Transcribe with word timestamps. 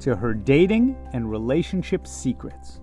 to 0.00 0.16
her 0.16 0.34
dating 0.34 0.96
and 1.12 1.30
relationship 1.30 2.06
secrets. 2.06 2.80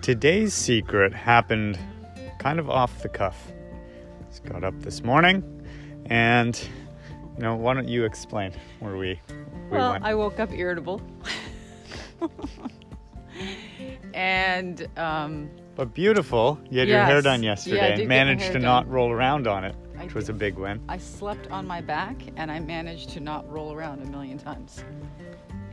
Today's 0.00 0.52
secret 0.52 1.14
happened 1.14 1.78
kind 2.38 2.58
of 2.58 2.68
off 2.68 3.00
the 3.00 3.08
cuff. 3.08 3.52
Just 4.28 4.44
got 4.44 4.62
up 4.62 4.78
this 4.80 5.02
morning, 5.02 5.42
and 6.06 6.60
you 7.36 7.42
know, 7.42 7.56
why 7.56 7.72
don't 7.72 7.88
you 7.88 8.04
explain 8.04 8.52
where 8.80 8.96
we, 8.96 9.18
we 9.28 9.36
well, 9.70 9.92
went? 9.92 10.04
I 10.04 10.14
woke 10.14 10.38
up 10.40 10.52
irritable. 10.52 11.00
and 14.14 14.88
um, 14.96 15.50
But 15.74 15.92
beautiful. 15.92 16.58
You 16.70 16.78
had 16.80 16.88
your 16.88 17.04
hair 17.04 17.20
done 17.20 17.42
yesterday 17.42 17.90
did 17.90 18.00
and 18.00 18.08
managed 18.08 18.46
to 18.46 18.52
done. 18.54 18.62
not 18.62 18.88
roll 18.88 19.10
around 19.10 19.46
on 19.46 19.64
it, 19.64 19.74
I 19.98 20.04
which 20.04 20.14
was 20.14 20.28
a 20.28 20.32
big 20.32 20.56
win. 20.56 20.80
I 20.88 20.98
slept 20.98 21.50
on 21.50 21.66
my 21.66 21.80
back 21.80 22.16
and 22.36 22.50
I 22.50 22.60
managed 22.60 23.10
to 23.10 23.20
not 23.20 23.50
roll 23.52 23.72
around 23.72 24.02
a 24.02 24.06
million 24.06 24.38
times. 24.38 24.82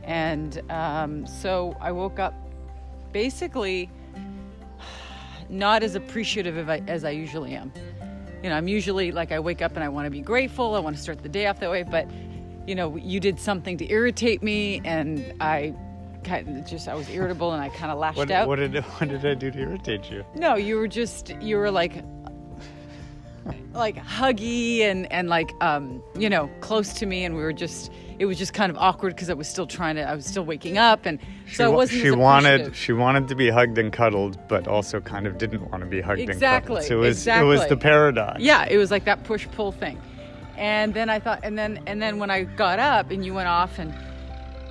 And 0.02 0.60
um, 0.70 1.26
so 1.26 1.76
I 1.80 1.92
woke 1.92 2.18
up 2.18 2.34
basically 3.12 3.88
not 5.48 5.82
as 5.82 5.94
appreciative 5.94 6.56
of 6.56 6.68
I, 6.68 6.82
as 6.88 7.04
I 7.04 7.10
usually 7.10 7.54
am. 7.54 7.72
You 8.42 8.48
know, 8.48 8.56
I'm 8.56 8.66
usually 8.66 9.12
like 9.12 9.30
I 9.30 9.38
wake 9.38 9.62
up 9.62 9.76
and 9.76 9.84
I 9.84 9.88
want 9.88 10.06
to 10.06 10.10
be 10.10 10.20
grateful. 10.20 10.74
I 10.74 10.80
want 10.80 10.96
to 10.96 11.02
start 11.02 11.22
the 11.22 11.28
day 11.28 11.46
off 11.46 11.60
that 11.60 11.70
way. 11.70 11.84
But, 11.84 12.10
you 12.66 12.74
know, 12.74 12.96
you 12.96 13.20
did 13.20 13.38
something 13.38 13.76
to 13.78 13.88
irritate 13.88 14.42
me 14.42 14.80
and 14.84 15.32
I 15.40 15.74
kind 16.24 16.58
of 16.58 16.66
just, 16.66 16.88
I 16.88 16.94
was 16.94 17.08
irritable 17.10 17.52
and 17.52 17.62
I 17.62 17.68
kind 17.68 17.90
of 17.92 17.98
lashed 17.98 18.18
What, 18.18 18.30
out. 18.30 18.48
what 18.48 18.56
did 18.56 18.74
what 18.98 19.08
did 19.08 19.24
I 19.26 19.34
do 19.34 19.50
to 19.50 19.58
irritate 19.58 20.10
you? 20.10 20.24
No, 20.34 20.54
you 20.56 20.76
were 20.76 20.88
just 20.88 21.30
you 21.40 21.56
were 21.56 21.70
like 21.70 22.02
like 23.74 23.96
huggy 23.96 24.80
and 24.82 25.10
and 25.10 25.28
like 25.28 25.50
um 25.60 26.00
you 26.16 26.28
know 26.30 26.48
close 26.60 26.92
to 26.92 27.06
me 27.06 27.24
and 27.24 27.34
we 27.34 27.42
were 27.42 27.52
just 27.54 27.90
it 28.18 28.26
was 28.26 28.38
just 28.38 28.52
kind 28.54 28.70
of 28.70 28.76
awkward 28.78 29.14
because 29.16 29.30
I 29.30 29.34
was 29.34 29.48
still 29.48 29.66
trying 29.66 29.96
to 29.96 30.02
I 30.02 30.14
was 30.14 30.26
still 30.26 30.44
waking 30.44 30.78
up 30.78 31.06
and 31.06 31.18
so 31.52 31.64
I 31.64 31.68
wa- 31.68 31.76
wasn't 31.78 32.02
she 32.02 32.10
wanted 32.12 32.76
she 32.76 32.92
wanted 32.92 33.26
to 33.28 33.34
be 33.34 33.48
hugged 33.50 33.78
and 33.78 33.92
cuddled, 33.92 34.38
but 34.46 34.68
also 34.68 35.00
kind 35.00 35.26
of 35.26 35.38
didn't 35.38 35.68
want 35.70 35.82
to 35.82 35.88
be 35.88 36.00
hugged 36.00 36.20
and 36.20 36.30
Exactly, 36.30 36.82
cuddled. 36.82 36.88
So 36.88 36.98
it 36.98 37.00
was 37.08 37.26
it 37.26 37.42
was 37.42 37.66
the 37.66 37.76
paradox. 37.76 38.40
yeah 38.40 38.64
it 38.70 38.76
was 38.76 38.90
like 38.92 39.04
that 39.06 39.24
push 39.24 39.48
pull 39.52 39.72
thing 39.72 40.00
and 40.56 40.94
then 40.94 41.08
I 41.10 41.18
thought 41.18 41.40
and 41.42 41.58
then 41.58 41.80
and 41.86 42.00
then 42.00 42.18
when 42.18 42.30
I 42.30 42.44
got 42.44 42.78
up 42.78 43.10
and 43.10 43.24
you 43.24 43.34
went 43.34 43.48
off 43.48 43.78
and 43.80 43.92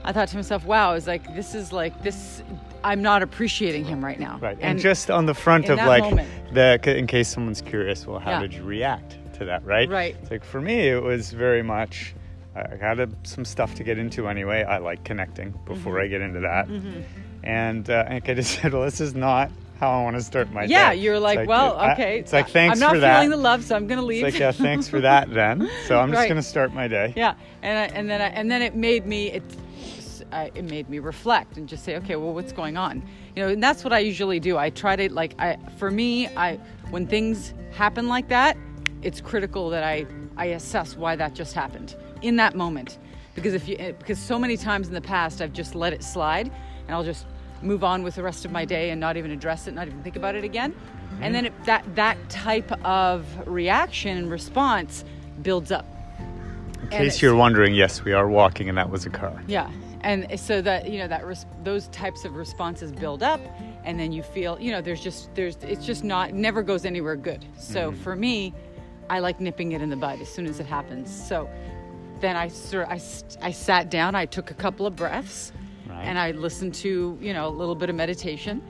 I 0.03 0.11
thought 0.11 0.27
to 0.29 0.35
myself 0.35 0.65
wow 0.65 0.93
it's 0.93 1.07
like 1.07 1.35
this 1.35 1.53
is 1.55 1.71
like 1.71 2.01
this 2.03 2.41
I'm 2.83 3.01
not 3.01 3.21
appreciating 3.21 3.85
him 3.85 4.03
right 4.03 4.19
now 4.19 4.39
Right. 4.41 4.57
And, 4.59 4.79
just 4.79 5.11
on 5.11 5.25
the 5.27 5.33
front 5.35 5.69
of 5.69 5.77
like 5.77 6.03
moment- 6.03 6.29
the 6.53 6.79
in 6.97 7.05
case 7.07 7.27
someone's 7.29 7.61
curious, 7.61 8.07
well, 8.07 8.19
how 8.19 8.31
Yeah. 8.31 8.39
did 8.41 8.53
you 8.53 8.63
react 8.63 9.17
to 9.35 9.45
that, 9.45 9.63
right? 9.65 9.87
Right. 9.89 10.15
It's 10.21 10.31
like 10.31 10.43
for 10.43 10.59
me, 10.61 10.89
it 10.89 11.01
was 11.01 11.31
very 11.31 11.61
much. 11.63 12.13
I 12.55 12.75
had 12.75 12.99
a, 12.99 13.07
some 13.23 13.45
stuff 13.45 13.75
to 13.75 13.83
get 13.83 13.97
into 13.97 14.27
anyway. 14.27 14.63
I 14.63 14.79
like 14.79 15.05
connecting 15.05 15.51
before 15.65 15.93
Mm-hmm. 15.93 16.01
I 16.03 16.07
get 16.07 16.21
into 16.21 16.39
that, 16.41 16.67
and 17.43 17.89
uh, 17.89 18.05
and 18.07 18.23
I 18.27 18.33
just 18.33 18.51
said, 18.61 18.73
well, 18.73 18.83
this 18.83 18.99
is 19.01 19.15
not 19.15 19.51
how 19.79 19.89
I 19.99 20.03
want 20.03 20.15
to 20.17 20.21
start 20.21 20.51
my 20.51 20.67
day. 20.67 20.73
yeah, 20.73 20.91
you're 20.91 21.15
It's 21.15 21.23
like, 21.23 21.47
well, 21.47 21.79
uh, 21.79 21.93
okay. 21.93 22.19
It's 22.19 22.33
like 22.33 22.49
thanks 22.49 22.79
for 22.79 22.85
that. 22.85 22.93
I'm 22.95 22.99
not 23.01 23.15
feeling 23.15 23.29
the 23.29 23.37
love, 23.37 23.63
so 23.63 23.75
I'm 23.75 23.87
gonna 23.87 24.01
leave. 24.01 24.25
It's 24.25 24.33
like 24.35 24.39
yeah, 24.41 24.51
thanks 24.51 24.87
for 24.87 24.99
that 25.01 25.33
then. 25.33 25.69
So 25.87 25.99
I'm 25.99 26.09
just 26.11 26.19
Right. 26.19 26.27
gonna 26.27 26.41
start 26.43 26.73
my 26.73 26.87
day. 26.87 27.13
Yeah, 27.15 27.35
and 27.61 27.77
I, 27.79 27.95
and 27.97 28.09
then 28.09 28.21
I, 28.21 28.27
and 28.27 28.51
then 28.51 28.61
it 28.61 28.75
made 28.75 29.05
me 29.05 29.31
it 29.31 29.43
I, 30.31 30.51
it 30.55 30.65
made 30.65 30.89
me 30.89 30.99
reflect 30.99 31.57
and 31.57 31.67
just 31.67 31.83
say, 31.83 31.95
okay, 31.97 32.15
well, 32.15 32.33
what's 32.33 32.51
going 32.51 32.77
on? 32.77 33.03
You 33.35 33.43
know, 33.43 33.49
and 33.49 33.61
that's 33.61 33.83
what 33.83 33.93
I 33.93 33.99
usually 33.99 34.39
do. 34.39 34.57
I 34.57 34.69
try 34.69 34.95
to 34.95 35.11
like 35.11 35.35
I 35.39 35.57
for 35.77 35.91
me, 35.91 36.27
I 36.35 36.55
when 36.89 37.07
things 37.07 37.53
happen 37.71 38.07
like 38.07 38.27
that, 38.29 38.57
it's 39.01 39.21
critical 39.21 39.69
that 39.69 39.83
I 39.83 40.05
I 40.37 40.45
assess 40.45 40.95
why 40.95 41.15
that 41.15 41.33
just 41.33 41.53
happened 41.53 41.95
in 42.21 42.35
that 42.37 42.55
moment, 42.55 42.97
because 43.35 43.53
if 43.53 43.67
you 43.67 43.75
eh, 43.79 43.91
because 43.91 44.19
so 44.19 44.37
many 44.37 44.57
times 44.57 44.87
in 44.87 44.93
the 44.93 45.01
past 45.01 45.41
I've 45.41 45.53
just 45.53 45.75
let 45.75 45.93
it 45.93 46.03
slide, 46.03 46.51
and 46.87 46.95
I'll 46.95 47.03
just 47.03 47.25
move 47.61 47.83
on 47.83 48.03
with 48.03 48.15
the 48.15 48.23
rest 48.23 48.43
of 48.43 48.51
my 48.51 48.65
day 48.65 48.89
and 48.89 48.99
not 48.99 49.17
even 49.17 49.31
address 49.31 49.67
it, 49.67 49.73
not 49.73 49.87
even 49.87 50.01
think 50.03 50.15
about 50.15 50.35
it 50.35 50.43
again, 50.43 50.73
and 51.21 51.35
then 51.35 51.45
it, 51.47 51.65
that 51.65 51.95
that 51.95 52.17
type 52.29 52.71
of 52.85 53.25
reaction 53.45 54.17
and 54.17 54.31
response 54.31 55.03
builds 55.41 55.71
up. 55.71 55.85
In 56.81 56.87
case 56.89 57.21
you're 57.21 57.35
wondering, 57.35 57.73
yes, 57.73 58.03
we 58.03 58.11
are 58.11 58.27
walking, 58.27 58.67
and 58.67 58.77
that 58.77 58.89
was 58.89 59.05
a 59.05 59.09
car. 59.09 59.41
Yeah, 59.47 59.69
and 60.01 60.39
so 60.39 60.61
that 60.61 60.89
you 60.89 60.97
know 60.99 61.07
that 61.07 61.25
res- 61.25 61.45
those 61.63 61.87
types 61.89 62.25
of 62.25 62.35
responses 62.35 62.91
build 62.91 63.23
up, 63.23 63.39
and 63.83 63.99
then 63.99 64.11
you 64.11 64.23
feel 64.23 64.59
you 64.59 64.71
know 64.71 64.81
there's 64.81 65.01
just 65.01 65.33
there's 65.35 65.57
it's 65.61 65.85
just 65.85 66.03
not 66.03 66.33
never 66.33 66.61
goes 66.63 66.85
anywhere 66.85 67.15
good. 67.15 67.45
So 67.57 67.91
Mm-hmm. 67.91 68.01
for 68.03 68.15
me, 68.15 68.53
I 69.09 69.19
like 69.19 69.39
nipping 69.39 69.71
it 69.73 69.81
in 69.81 69.89
the 69.89 69.95
bud 69.97 70.19
as 70.21 70.29
soon 70.29 70.45
as 70.47 70.59
it 70.59 70.65
happens. 70.65 71.09
So 71.09 71.49
then 72.19 72.35
I 72.35 72.47
sort 72.49 72.85
of 72.91 72.91
I 73.41 73.51
sat 73.51 73.89
down, 73.89 74.15
I 74.15 74.25
took 74.25 74.51
a 74.51 74.55
couple 74.55 74.85
of 74.85 74.95
breaths, 74.95 75.51
Right. 75.87 76.03
and 76.05 76.17
I 76.19 76.31
listened 76.31 76.73
to 76.75 77.17
you 77.21 77.33
know 77.33 77.47
a 77.47 77.49
little 77.61 77.75
bit 77.75 77.89
of 77.89 77.95
meditation, 77.95 78.61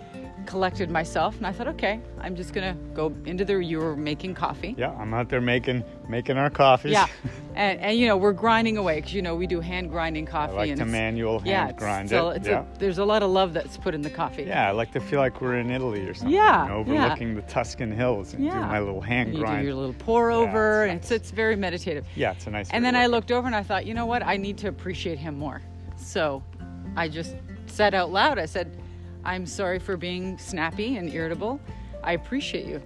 collected 0.46 0.90
myself, 0.90 1.38
and 1.38 1.46
I 1.46 1.52
thought, 1.52 1.68
okay, 1.70 2.00
I'm 2.20 2.36
just 2.36 2.53
gonna 2.53 2.75
go 2.94 3.14
into 3.25 3.46
the 3.46 3.58
you 3.64 3.80
were 3.80 3.96
making 3.96 4.34
coffee. 4.36 4.74
Yeah, 4.78 4.91
I'm 5.00 5.14
out 5.14 5.30
there 5.30 5.41
making 5.41 5.84
making 6.08 6.38
our 6.38 6.50
coffees. 6.50 6.94
Yeah, 6.94 7.08
and, 7.56 7.79
and 7.81 7.97
you 7.97 8.07
know 8.07 8.17
we're 8.17 8.34
grinding 8.34 8.78
away 8.78 8.95
because 8.97 9.13
you 9.13 9.22
know 9.22 9.35
we 9.35 9.47
do 9.47 9.59
hand 9.59 9.89
grinding 9.89 10.25
coffee. 10.25 10.53
I 10.53 10.56
like 10.57 10.69
and 10.69 10.78
to 10.78 10.84
it's- 10.84 10.91
manual 10.91 11.39
hand 11.39 11.47
yeah, 11.47 11.72
grind 11.72 12.09
so 12.09 12.29
it. 12.29 12.38
It's 12.38 12.47
yeah. 12.47 12.66
a, 12.75 12.79
there's 12.79 12.97
a 12.97 13.06
lot 13.06 13.23
of 13.23 13.29
love 13.31 13.53
that's 13.53 13.78
put 13.78 13.94
in 13.94 14.01
the 14.01 14.09
coffee. 14.09 14.44
Yeah, 14.44 14.67
I 14.69 14.72
like 14.72 14.91
to 14.94 15.00
feel 15.00 15.19
like 15.19 15.41
we're 15.41 15.57
in 15.57 15.69
Italy 15.72 16.01
or 16.07 16.13
something. 16.13 16.34
Yeah, 16.34 16.63
you 16.63 16.69
know, 16.69 16.94
yeah. 16.94 17.03
overlooking 17.03 17.35
the 17.35 17.41
Tuscan 17.44 17.91
hills 17.91 18.34
and 18.34 18.44
do 18.50 18.56
my 18.56 18.79
little 18.79 19.01
hand 19.01 19.29
And 19.29 19.38
you 19.38 19.44
grind. 19.44 19.61
do 19.61 19.66
your 19.67 19.75
little 19.75 19.95
pour 20.00 20.31
over, 20.31 20.84
it's 20.85 20.91
and 20.91 21.00
it's 21.01 21.11
it's 21.11 21.31
very 21.31 21.56
meditative. 21.56 22.06
yeah, 22.16 22.31
it's 22.31 22.47
a 22.47 22.50
nice. 22.51 22.69
And 22.72 22.84
then 22.85 22.95
I 22.95 23.07
looked 23.07 23.31
over 23.31 23.45
and 23.47 23.56
I 23.56 23.63
thought, 23.63 23.85
you 23.85 23.94
know 23.94 24.06
what? 24.06 24.23
I 24.25 24.38
need 24.38 24.57
to 24.59 24.67
appreciate 24.67 25.17
him 25.19 25.38
more. 25.38 25.61
So 25.97 26.41
I 26.95 27.07
just 27.07 27.35
said 27.67 27.94
out 27.94 28.11
loud, 28.11 28.40
I 28.40 28.45
said, 28.45 28.78
I'm 29.23 29.45
sorry 29.45 29.79
for 29.79 29.97
being 29.97 30.38
snappy 30.38 30.97
and 30.97 31.13
irritable. 31.13 31.59
I 32.03 32.13
appreciate 32.13 32.66
you. 32.66 32.81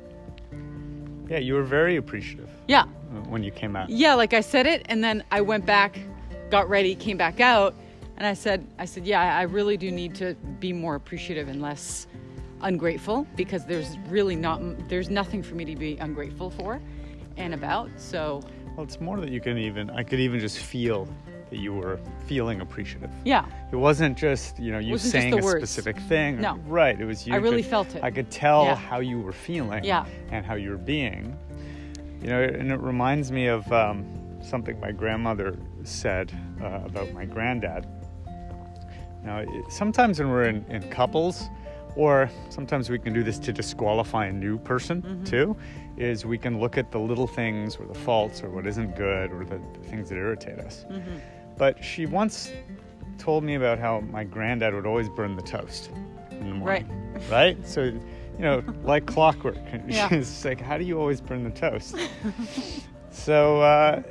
Yeah, 1.30 1.40
you 1.40 1.54
were 1.56 1.64
very 1.64 1.96
appreciative 1.96 2.50
Yeah. 2.68 2.86
When 3.30 3.44
you 3.44 3.52
came 3.52 3.76
out. 3.76 3.90
Yeah, 3.90 4.14
like 4.16 4.34
I 4.34 4.42
said 4.42 4.66
it, 4.68 4.86
and 4.90 5.04
then 5.04 5.24
I 5.32 5.42
went 5.42 5.66
back, 5.66 6.00
got 6.50 6.70
ready, 6.70 6.96
came 6.96 7.18
back 7.18 7.40
out, 7.40 7.76
and 8.18 8.26
I 8.26 8.34
said, 8.34 8.66
I 8.80 8.86
said, 8.86 9.06
yeah, 9.06 9.38
I 9.38 9.44
really 9.44 9.78
do 9.78 9.92
need 9.92 10.16
to 10.16 10.36
be 10.60 10.72
more 10.74 10.96
appreciative 10.96 11.48
and 11.50 11.62
less 11.62 12.08
ungrateful 12.62 13.28
because 13.36 13.66
there's 13.66 13.98
really 14.08 14.36
not, 14.36 14.62
there's 14.90 15.10
nothing 15.10 15.44
for 15.44 15.56
me 15.56 15.66
to 15.66 15.76
be 15.76 15.98
ungrateful 15.98 16.50
for 16.50 16.82
and 17.38 17.54
about. 17.54 17.90
So 17.98 18.42
Well, 18.76 18.86
it's 18.86 19.00
more 19.02 19.20
that 19.20 19.30
you 19.30 19.42
can 19.42 19.58
even. 19.58 19.90
I 19.90 20.04
could 20.04 20.20
even 20.20 20.40
just 20.40 20.60
feel 20.60 21.08
that 21.50 21.60
you 21.60 21.74
were 21.74 22.00
feeling 22.26 22.62
appreciative. 22.62 23.12
yeah, 23.24 23.46
It 23.72 23.76
wasn't 23.76 24.18
just 24.18 24.58
you 24.58 24.72
know 24.72 24.80
you 24.80 24.98
saying 24.98 25.34
a 25.34 25.44
words. 25.44 25.70
specific 25.70 26.02
thing. 26.08 26.42
No. 26.42 26.56
Right. 26.66 27.00
It 27.00 27.06
was 27.06 27.28
you. 27.28 27.34
I 27.34 27.38
really 27.38 27.62
felt 27.62 27.94
it. 27.96 28.04
I 28.04 28.10
could 28.10 28.32
tell 28.32 28.64
Yeah. 28.66 28.76
how 28.76 29.00
you 29.00 29.20
were 29.20 29.34
feeling. 29.34 29.84
Yeah. 29.84 30.06
And 30.32 30.46
how 30.46 30.56
you 30.56 30.72
were 30.72 30.78
being. 30.78 31.38
You 32.26 32.32
know, 32.32 32.42
and 32.42 32.72
it 32.72 32.80
reminds 32.80 33.32
me 33.32 33.46
of 33.46 33.72
um, 33.72 34.04
something 34.42 34.80
my 34.80 34.92
grandmother 34.92 35.60
said 35.84 36.34
uh, 36.60 36.82
about 36.84 37.14
my 37.14 37.24
granddad. 37.24 37.86
Now, 39.24 39.46
sometimes 39.70 40.18
when 40.18 40.30
we're 40.30 40.46
in, 40.46 40.66
in 40.68 40.90
couples, 40.90 41.50
or 41.96 42.28
sometimes 42.50 42.90
we 42.90 42.98
can 42.98 43.14
do 43.14 43.22
this 43.22 43.38
to 43.38 43.54
disqualify 43.54 44.26
a 44.26 44.34
new 44.34 44.58
person 44.58 45.04
Mm-hmm. 45.04 45.24
too, 45.24 45.56
is 45.98 46.26
we 46.26 46.40
can 46.40 46.60
look 46.60 46.80
at 46.80 46.92
the 46.92 46.98
little 46.98 47.28
things 47.28 47.76
or 47.76 47.86
the 47.86 47.94
faults 47.94 48.42
or 48.42 48.50
what 48.50 48.66
isn't 48.66 48.96
good 48.96 49.32
or 49.32 49.46
the, 49.46 49.62
the 49.80 49.88
things 49.88 50.10
that 50.10 50.16
irritate 50.16 50.58
us. 50.58 50.88
Mm-hmm. 50.90 51.18
But 51.60 51.84
she 51.84 52.08
once 52.08 52.52
told 53.20 53.44
me 53.44 53.54
about 53.54 53.78
how 53.78 54.00
my 54.00 54.24
granddad 54.24 54.74
would 54.74 54.88
always 54.88 55.10
burn 55.10 55.36
the 55.36 55.44
toast 55.44 55.92
in 56.32 56.50
the 56.50 56.56
morning. 56.56 56.90
Right? 57.30 57.68
So, 57.68 57.94
you 58.38 58.44
know, 58.44 58.64
like 58.84 59.06
clockwork. 59.06 59.58
Yeah. 59.88 60.10
She's 60.10 60.44
like, 60.46 60.60
how 60.60 60.78
do 60.78 60.84
you 60.84 61.00
always 61.00 61.22
burn 61.22 61.44
the 61.44 61.52
toast? 61.52 61.96
So 63.16 63.62
uh, 63.62 64.04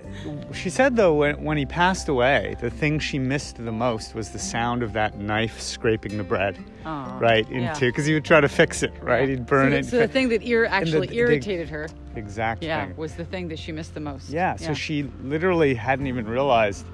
she 0.54 0.70
said, 0.70 0.96
though, 0.96 1.12
when, 1.14 1.44
when 1.44 1.58
he 1.58 1.66
passed 1.66 2.08
away, 2.08 2.56
the 2.60 2.70
thing 2.70 2.98
she 2.98 3.18
missed 3.18 3.56
the 3.62 3.70
most 3.70 4.14
was 4.14 4.30
the 4.30 4.38
sound 4.38 4.82
of 4.82 4.94
that 4.94 5.18
knife 5.18 5.60
scraping 5.60 6.16
the 6.16 6.24
bread, 6.24 6.58
Aw, 6.86 7.18
right 7.18 7.46
yeah. 7.50 7.68
into 7.68 7.86
because 7.86 8.06
he 8.06 8.14
would 8.14 8.24
try 8.24 8.40
to 8.40 8.48
fix 8.48 8.82
it, 8.82 8.92
right? 9.02 9.28
He'd 9.28 9.44
burn 9.44 9.72
so, 9.72 9.76
it. 9.76 9.84
So 9.84 9.98
the 9.98 10.08
thing 10.08 10.30
that 10.30 10.42
ir- 10.42 10.64
actually 10.64 11.08
the- 11.08 11.16
irritated 11.16 11.68
her, 11.68 11.86
exact 12.16 12.62
yeah, 12.64 12.86
thing. 12.86 12.96
was 12.96 13.14
the 13.14 13.26
thing 13.26 13.46
that 13.48 13.58
she 13.58 13.72
missed 13.72 13.92
the 13.92 14.00
most. 14.00 14.30
Yeah, 14.30 14.56
so 14.56 14.72
she 14.72 15.02
literally 15.22 15.74
hadn't 15.74 16.06
even 16.06 16.26
realized 16.26 16.86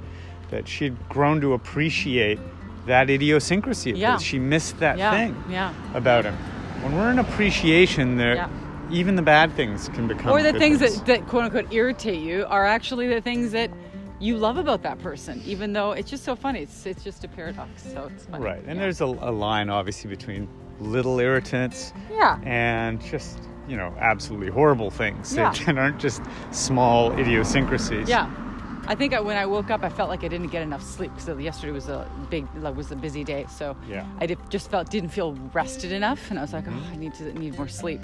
that 0.51 0.67
she'd 0.67 0.97
grown 1.09 1.41
to 1.43 1.53
appreciate 1.53 2.41
that 2.87 3.09
idiosyncrasy 3.09 3.93
of 3.93 3.97
Yeah. 3.99 4.15
his. 4.15 4.23
She 4.23 4.41
missed 4.41 4.81
that 4.81 4.99
yeah, 4.99 5.13
thing 5.13 5.45
yeah. 5.49 5.73
about 5.95 6.25
him. 6.25 6.37
When 6.83 6.97
we're 6.97 7.11
in 7.11 7.19
appreciation, 7.19 8.17
there, 8.17 8.35
Yeah. 8.37 8.49
even 8.91 9.15
the 9.17 9.23
bad 9.23 9.53
things 9.55 9.89
can 9.91 10.09
become. 10.09 10.33
or 10.33 10.43
the 10.43 10.53
things 10.55 10.79
that, 10.81 11.05
that 11.07 11.27
quote 11.29 11.45
unquote 11.45 11.73
irritate 11.73 12.21
you 12.21 12.47
are 12.49 12.65
actually 12.67 13.07
the 13.09 13.21
things 13.21 13.53
that 13.53 13.71
you 14.19 14.37
love 14.37 14.57
about 14.59 14.83
that 14.83 14.99
person, 14.99 15.43
even 15.47 15.73
though 15.73 15.93
it's 15.93 16.11
just 16.11 16.25
so 16.25 16.37
funny. 16.37 16.61
It's 16.61 16.85
it's 16.87 17.03
just 17.05 17.25
a 17.25 17.29
paradox. 17.29 17.83
So 17.83 18.11
it's 18.15 18.25
funny. 18.27 18.45
Right, 18.45 18.59
and 18.67 18.77
Yeah. 18.77 18.83
there's 18.85 19.01
a, 19.01 19.07
a 19.07 19.31
line 19.33 19.71
obviously 19.71 20.11
between 20.11 20.49
little 20.79 21.19
irritants 21.21 21.93
yeah. 22.11 22.39
and 22.45 23.01
just 23.03 23.39
you 23.69 23.77
know 23.77 23.95
absolutely 23.99 24.49
horrible 24.51 24.91
things 24.91 25.35
Yeah. 25.37 25.53
that 25.67 25.79
aren't 25.83 25.99
just 25.99 26.23
small 26.51 27.13
idiosyncrasies. 27.19 28.09
Yeah. 28.09 28.29
I 28.87 28.95
think 28.95 29.13
I, 29.15 29.21
when 29.21 29.37
I 29.37 29.47
woke 29.47 29.71
up, 29.71 29.83
I 29.85 29.89
felt 29.89 30.09
like 30.09 30.25
I 30.25 30.29
didn't 30.29 30.49
get 30.49 30.63
enough 30.63 30.83
sleep 30.83 31.13
because 31.15 31.41
yesterday 31.41 31.73
was 31.73 31.89
a 31.89 32.11
big, 32.29 32.47
like, 32.57 32.77
was 32.77 32.91
a 32.91 32.97
busy 32.97 33.23
day. 33.25 33.47
So 33.49 33.77
Yeah. 33.89 34.05
I 34.19 34.27
did, 34.27 34.39
just 34.51 34.71
felt 34.71 34.91
didn't 34.91 35.11
feel 35.11 35.33
rested 35.53 35.93
enough, 35.93 36.31
and 36.31 36.39
I 36.39 36.43
was 36.43 36.53
like, 36.53 36.65
Mm-hmm. 36.65 36.83
oh, 36.89 36.93
I 36.93 36.97
need 36.97 37.15
to 37.15 37.33
need 37.39 37.57
more 37.57 37.69
sleep, 37.69 38.01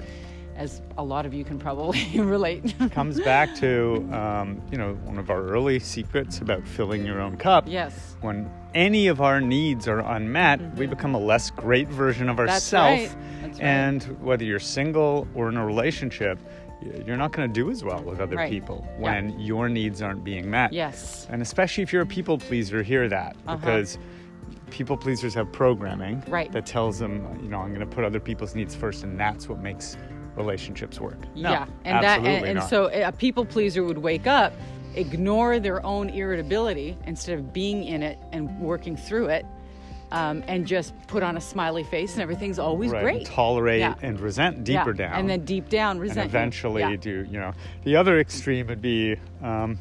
as 0.55 0.81
a 0.97 1.03
lot 1.03 1.25
of 1.25 1.33
you 1.33 1.43
can 1.43 1.59
probably 1.59 2.07
relate. 2.19 2.73
comes 2.91 3.19
back 3.19 3.53
to 3.57 4.07
um, 4.13 4.61
you 4.71 4.77
know 4.77 4.93
one 5.03 5.17
of 5.19 5.29
our 5.29 5.43
early 5.43 5.79
secrets 5.79 6.39
about 6.39 6.65
filling 6.67 7.05
your 7.05 7.19
own 7.21 7.37
cup. 7.37 7.65
yes. 7.67 8.15
When 8.21 8.49
any 8.73 9.07
of 9.07 9.19
our 9.21 9.41
needs 9.41 9.87
are 9.87 9.99
unmet, 9.99 10.75
we 10.77 10.87
become 10.87 11.13
a 11.15 11.19
less 11.19 11.51
great 11.51 11.87
version 11.89 12.29
of 12.29 12.37
Mm-hmm. 12.37 12.45
That's 12.47 12.73
ourselves. 12.73 13.13
right. 13.15 13.41
That's 13.41 13.59
right. 13.59 13.65
And 13.67 14.03
whether 14.21 14.43
you're 14.45 14.59
single 14.59 15.27
or 15.35 15.49
in 15.49 15.57
a 15.57 15.65
relationship, 15.65 16.39
you're 17.05 17.17
not 17.17 17.31
going 17.31 17.47
to 17.49 17.53
do 17.53 17.69
as 17.71 17.83
well 17.83 18.01
with 18.03 18.19
other 18.19 18.35
Right. 18.35 18.49
people 18.51 18.87
Yeah. 18.97 19.03
when 19.03 19.39
your 19.39 19.67
needs 19.69 20.01
aren't 20.01 20.23
being 20.23 20.49
met. 20.49 20.71
Yes. 20.73 21.27
And 21.29 21.41
especially 21.41 21.83
if 21.83 21.91
you're 21.91 22.03
a 22.03 22.05
people 22.07 22.37
pleaser, 22.37 22.83
hear 22.83 23.07
that 23.09 23.35
Uh-huh. 23.47 23.57
because 23.57 23.97
people 24.69 24.97
pleasers 24.97 25.33
have 25.33 25.51
programming 25.51 26.21
Right. 26.27 26.51
that 26.51 26.65
tells 26.65 26.99
them, 26.99 27.25
you 27.41 27.49
know, 27.49 27.59
I'm 27.59 27.69
going 27.73 27.79
to 27.87 27.95
put 27.95 28.03
other 28.03 28.19
people's 28.19 28.53
needs 28.55 28.75
first, 28.75 29.03
and 29.03 29.19
that's 29.19 29.47
what 29.49 29.59
makes 29.61 29.97
relationships 30.35 30.99
work. 31.01 31.17
No, 31.35 31.49
yeah, 31.51 31.65
and 31.85 32.03
that 32.03 32.19
and, 32.19 32.45
and 32.45 32.63
so 32.63 32.89
a 32.93 33.11
people 33.11 33.43
pleaser 33.43 33.83
would 33.83 33.97
wake 33.97 34.27
up, 34.27 34.53
ignore 34.95 35.59
their 35.59 35.83
own 35.85 36.09
irritability 36.09 36.95
instead 37.07 37.39
of 37.39 37.51
being 37.53 37.83
in 37.85 38.03
it 38.03 38.19
and 38.33 38.59
working 38.59 38.95
through 38.95 39.27
it, 39.29 39.45
um, 40.11 40.43
and 40.47 40.65
just 40.65 40.93
put 41.07 41.23
on 41.23 41.37
a 41.37 41.41
smiley 41.41 41.83
face 41.83 42.13
and 42.13 42.21
everything's 42.21 42.59
always 42.59 42.91
right, 42.91 43.03
great. 43.03 43.25
tolerate 43.25 43.79
Yeah. 43.81 43.95
and 44.01 44.19
resent 44.19 44.57
Yeah, 44.67 44.79
deeper 44.79 44.93
down, 44.93 45.13
and 45.19 45.29
then 45.29 45.43
deep 45.45 45.69
down 45.69 45.99
resent. 45.99 46.19
and 46.19 46.29
eventually 46.29 46.81
yeah. 46.81 46.95
do 46.95 47.25
you 47.29 47.39
know 47.39 47.53
the 47.83 47.95
other 47.95 48.19
extreme 48.19 48.67
would 48.67 48.81
be 48.81 49.15
um, 49.43 49.77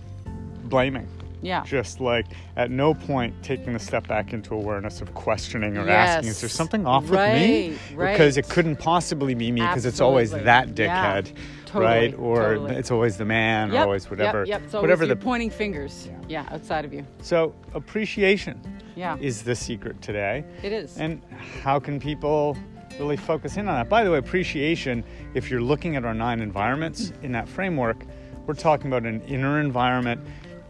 blaming. 0.65 1.09
Yeah. 1.43 1.63
Just 1.65 2.01
like 2.01 2.27
at 2.57 2.71
no 2.73 2.93
point 2.95 3.35
taking 3.43 3.75
a 3.77 3.79
step 3.79 4.09
back 4.09 4.33
into 4.33 4.55
awareness 4.55 5.01
of 5.01 5.15
questioning 5.15 5.77
or 5.77 5.89
asking, 5.89 6.31
is 6.31 6.41
there 6.41 6.49
something 6.51 6.87
off 6.87 7.05
with 7.09 7.21
me? 7.21 7.77
Right, 7.95 8.13
Because 8.13 8.37
it 8.37 8.49
couldn't 8.49 8.77
possibly 8.77 9.35
be 9.35 9.53
me 9.53 9.61
because 9.61 9.85
it's 9.87 10.01
always 10.01 10.33
that 10.33 10.77
Yeah, 10.77 11.21
dickhead, 11.23 11.33
totally, 11.67 11.85
right? 11.85 12.15
Or 12.19 12.43
totally. 12.55 12.75
it's 12.77 12.91
always 12.91 13.17
the 13.19 13.27
man, 13.27 13.71
or 13.73 13.81
always 13.83 14.11
whatever, 14.11 14.41
Yep, 14.41 14.49
yep. 14.49 14.63
It's 14.65 14.75
always 14.75 14.83
whatever 14.85 15.07
the. 15.07 15.15
pointing 15.15 15.51
fingers. 15.51 16.09
Yeah. 16.29 16.43
Yeah. 16.47 16.55
outside 16.55 16.85
of 16.85 16.93
you. 16.93 17.07
So 17.21 17.55
appreciation 17.75 18.61
Yeah. 18.97 19.17
is 19.21 19.43
the 19.43 19.55
secret 19.55 20.01
today. 20.03 20.45
It 20.63 20.73
is. 20.73 20.97
And 20.99 21.23
how 21.63 21.79
can 21.79 22.01
people 22.01 22.57
really 22.99 23.17
focus 23.17 23.57
in 23.57 23.69
on 23.69 23.75
that? 23.75 23.89
By 23.89 24.03
the 24.03 24.11
way, 24.11 24.19
appreciation, 24.19 25.05
if 25.35 25.51
you're 25.51 25.61
looking 25.61 25.97
at 25.97 26.05
our 26.05 26.15
nine 26.15 26.41
environments 26.41 27.11
mm-hmm. 27.11 27.27
in 27.27 27.33
that 27.33 27.49
framework, 27.49 28.05
we're 28.47 28.55
talking 28.55 28.87
about 28.89 29.05
an 29.05 29.21
inner 29.23 29.61
environment 29.61 30.21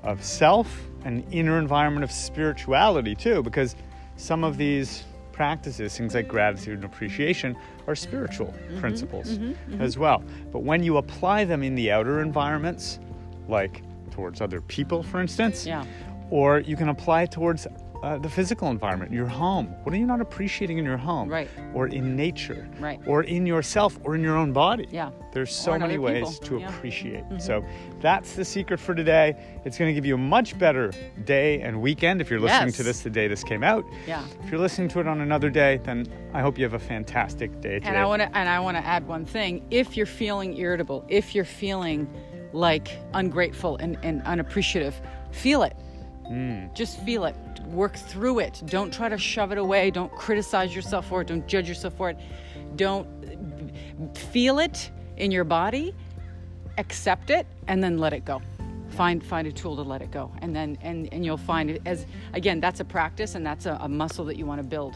of 0.03 0.23
self, 0.25 0.89
an 1.05 1.25
inner 1.31 1.59
environment 1.59 2.03
of 2.05 2.11
spirituality 2.11 3.15
too, 3.15 3.43
because 3.43 3.77
some 4.17 4.43
of 4.45 4.57
these 4.57 5.05
practices, 5.33 5.97
things 5.97 6.15
like 6.15 6.27
gratitude 6.27 6.75
and 6.77 6.85
appreciation, 6.85 7.57
are 7.87 7.95
spiritual 7.95 8.47
Mm-hmm, 8.47 8.81
principles 8.81 9.29
mm-hmm. 9.39 9.51
Mm-hmm. 9.73 9.81
as 9.83 9.99
well. 9.99 10.23
But 10.51 10.61
when 10.61 10.83
you 10.83 10.97
apply 10.97 11.45
them 11.45 11.63
in 11.63 11.75
the 11.75 11.93
outer 11.93 12.23
environments, 12.23 12.99
like 13.47 13.83
towards 14.11 14.41
other 14.41 14.61
people, 14.63 15.03
for 15.03 15.21
instance, 15.21 15.67
Yeah. 15.67 15.85
or 16.31 16.61
you 16.61 16.75
can 16.77 16.89
apply 16.89 17.23
it 17.25 17.31
towards 17.31 17.67
uh, 18.07 18.17
the 18.19 18.31
physical 18.31 18.71
environment, 18.71 19.11
your 19.11 19.27
home. 19.27 19.67
What 19.83 19.93
are 19.93 19.99
you 19.99 20.07
not 20.07 20.21
appreciating 20.21 20.79
in 20.79 20.85
your 20.85 20.97
home? 20.97 21.29
Right. 21.29 21.49
Or 21.75 21.89
in 21.89 22.15
nature? 22.15 22.69
Right. 22.79 23.01
Or 23.05 23.25
in 23.25 23.47
yourself 23.47 23.99
or 24.05 24.15
in 24.15 24.23
your 24.23 24.37
own 24.37 24.53
body? 24.53 24.87
Yeah. 24.93 25.11
There's 25.33 25.53
so 25.53 25.77
many 25.77 25.99
ways 25.99 26.39
people. 26.39 26.47
to 26.47 26.59
Yeah. 26.59 26.67
Mm-hmm. 26.69 26.77
appreciate. 26.77 27.25
So 27.39 27.65
that's 28.01 28.35
the 28.35 28.45
secret 28.45 28.79
for 28.79 28.95
today. 28.95 29.35
It's 29.65 29.77
going 29.77 29.89
to 29.89 29.93
give 29.93 30.07
you 30.07 30.15
a 30.15 30.19
much 30.19 30.57
better 30.57 30.93
day 31.25 31.61
and 31.63 31.83
weekend 31.83 32.21
if 32.21 32.31
you're 32.31 32.39
listening 32.39 32.73
to 32.75 32.85
this 32.85 33.01
the 33.01 33.11
day 33.11 33.27
this 33.27 33.43
came 33.43 33.65
out. 33.65 33.85
Yeah. 34.07 34.25
If 34.45 34.53
you're 34.53 34.61
listening 34.61 34.87
to 34.91 35.01
it 35.01 35.09
on 35.09 35.21
another 35.21 35.51
day, 35.51 35.81
then 35.83 36.07
I 36.33 36.43
hope 36.43 36.59
you 36.59 36.65
have 36.65 36.75
a 36.75 36.79
fantastic 36.79 37.61
day 37.61 37.81
today. 37.81 37.89
And 37.89 37.99
I 37.99 38.07
want 38.07 38.23
to 38.23 38.37
and 38.37 38.49
I 38.49 38.61
want 38.61 38.77
to 38.77 38.87
add 38.87 39.09
one 39.09 39.27
thing. 39.27 39.67
If 39.73 39.97
you're 39.97 40.07
feeling 40.07 40.57
irritable, 40.57 41.05
if 41.09 41.35
you're 41.35 41.45
feeling 41.45 42.09
like 42.53 42.89
ungrateful 43.15 43.77
and, 43.79 43.99
and 44.05 44.23
unappreciative, 44.23 45.01
feel 45.33 45.65
it. 45.65 45.77
Hmm. 46.29 46.67
Just 46.75 47.01
feel 47.03 47.25
it. 47.25 47.37
Work 47.67 47.97
through 47.97 48.41
it. 48.41 48.63
Don't 48.67 48.93
try 48.93 49.09
to 49.09 49.19
shove 49.19 49.53
it 49.53 49.59
away. 49.59 49.91
Don't 49.91 50.13
criticize 50.13 50.75
yourself 50.75 51.07
for 51.07 51.21
it. 51.21 51.29
Don't 51.29 51.47
judge 51.47 51.69
yourself 51.69 51.95
for 51.97 52.11
it. 52.11 52.19
Don't 52.77 53.07
feel 54.15 54.59
it 54.59 54.91
in 55.17 55.31
your 55.31 55.45
body, 55.45 55.95
accept 56.79 57.31
it, 57.31 57.47
and 57.69 57.83
then 57.83 57.99
let 57.99 58.13
it 58.13 58.25
go. 58.25 58.41
Find 58.91 59.25
find 59.25 59.47
a 59.47 59.53
tool 59.53 59.77
to 59.77 59.83
let 59.83 60.01
it 60.01 60.11
go, 60.11 60.33
and 60.39 60.55
then 60.55 60.79
and 60.81 61.09
and 61.13 61.25
you'll 61.25 61.37
find 61.37 61.71
it 61.71 61.83
as 61.85 62.07
again 62.33 62.61
that's 62.61 62.81
a 62.81 62.85
practice 62.85 63.35
and 63.35 63.45
that's 63.45 63.67
a, 63.67 63.77
a 63.81 63.89
muscle 63.89 64.25
that 64.27 64.37
you 64.37 64.47
want 64.47 64.61
to 64.61 64.67
build. 64.67 64.95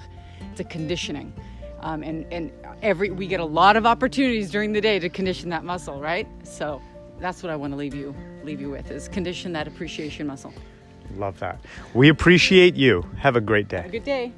It's 0.53 0.61
a 0.61 0.65
conditioning, 0.65 1.33
um, 1.81 2.03
and 2.03 2.25
and 2.33 2.53
every 2.83 3.11
we 3.11 3.26
get 3.26 3.41
a 3.41 3.44
lot 3.44 3.76
of 3.76 3.87
opportunities 3.87 4.50
during 4.50 4.73
the 4.73 4.81
day 4.81 4.99
to 4.99 5.09
condition 5.09 5.50
that 5.50 5.65
muscle, 5.65 6.00
right? 6.00 6.26
So 6.44 6.81
that's 7.19 7.43
what 7.43 7.50
I 7.50 7.56
want 7.56 7.73
to 7.73 7.76
leave 7.76 7.94
you 7.94 8.15
leave 8.43 8.61
you 8.61 8.71
with 8.71 8.91
is 8.91 9.09
condition 9.09 9.53
that 9.53 9.67
appreciation 9.67 10.26
muscle. 10.26 10.55
Love 11.17 11.39
that. 11.41 11.61
We 11.95 12.09
appreciate 12.09 12.77
you. 12.77 13.05
Have 13.19 13.37
a 13.37 13.41
great 13.41 13.69
day. 13.69 13.79
Have 13.79 13.87
a 13.87 13.91
good 13.91 14.05
day. 14.05 14.33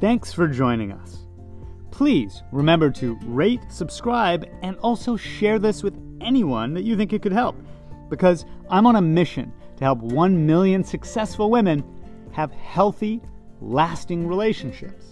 Thanks 0.00 0.32
for 0.32 0.48
joining 0.48 0.90
us. 0.90 1.18
Please 1.92 2.42
remember 2.50 2.90
to 2.90 3.16
rate, 3.22 3.60
subscribe, 3.68 4.48
and 4.62 4.76
also 4.78 5.16
share 5.16 5.60
this 5.60 5.84
with 5.84 5.94
anyone 6.20 6.74
that 6.74 6.82
you 6.82 6.96
think 6.96 7.12
it 7.12 7.22
could 7.22 7.32
help. 7.32 7.54
Because 8.10 8.44
I'm 8.68 8.86
on 8.86 8.96
a 8.96 9.00
mission 9.00 9.52
to 9.76 9.84
help 9.84 10.00
1 10.00 10.44
million 10.44 10.82
successful 10.82 11.50
women 11.50 11.84
have 12.32 12.50
healthy, 12.50 13.20
lasting 13.60 14.26
relationships. 14.26 15.11